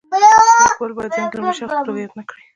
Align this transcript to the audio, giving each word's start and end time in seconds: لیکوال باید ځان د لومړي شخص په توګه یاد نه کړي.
لیکوال 0.67 0.91
باید 0.95 1.11
ځان 1.15 1.27
د 1.31 1.33
لومړي 1.37 1.55
شخص 1.59 1.73
په 1.79 1.85
توګه 1.87 1.99
یاد 2.01 2.13
نه 2.19 2.23
کړي. 2.29 2.41